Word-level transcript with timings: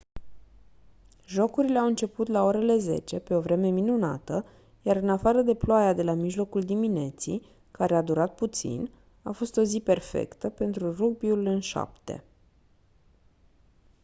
jocurile 1.25 1.79
au 1.79 1.85
început 1.85 2.27
la 2.27 2.43
orele 2.43 2.77
10:00 3.19 3.23
pe 3.23 3.33
o 3.35 3.39
vreme 3.41 3.69
minunată 3.69 4.45
iar 4.81 4.95
în 4.95 5.09
afară 5.09 5.41
de 5.41 5.53
ploaia 5.53 5.93
de 5.93 6.03
la 6.03 6.13
mijlocul 6.13 6.61
dimineții 6.61 7.41
care 7.71 7.95
a 7.95 8.01
durat 8.01 8.35
puțin 8.35 8.91
a 9.23 9.31
fost 9.31 9.57
o 9.57 9.63
zi 9.63 9.79
perfectă 9.79 10.49
pentru 10.49 10.91
rugbiul 10.91 11.45
în 11.45 11.59
șapte 11.59 12.23